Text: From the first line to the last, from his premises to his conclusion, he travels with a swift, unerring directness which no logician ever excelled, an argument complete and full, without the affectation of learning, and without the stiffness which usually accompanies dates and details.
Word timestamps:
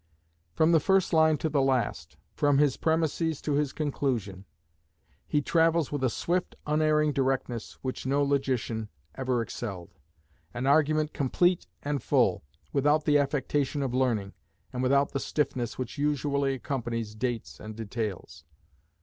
From 0.55 0.71
the 0.71 0.79
first 0.79 1.13
line 1.13 1.37
to 1.37 1.47
the 1.47 1.61
last, 1.61 2.17
from 2.33 2.57
his 2.57 2.75
premises 2.75 3.39
to 3.43 3.53
his 3.53 3.71
conclusion, 3.71 4.45
he 5.27 5.43
travels 5.43 5.91
with 5.91 6.03
a 6.03 6.09
swift, 6.09 6.55
unerring 6.65 7.11
directness 7.13 7.73
which 7.83 8.07
no 8.07 8.23
logician 8.23 8.89
ever 9.13 9.43
excelled, 9.43 9.91
an 10.55 10.65
argument 10.65 11.13
complete 11.13 11.67
and 11.83 12.01
full, 12.01 12.43
without 12.73 13.05
the 13.05 13.19
affectation 13.19 13.83
of 13.83 13.93
learning, 13.93 14.33
and 14.73 14.81
without 14.81 15.11
the 15.11 15.19
stiffness 15.19 15.77
which 15.77 15.99
usually 15.99 16.55
accompanies 16.55 17.13
dates 17.13 17.59
and 17.59 17.75
details. 17.75 18.43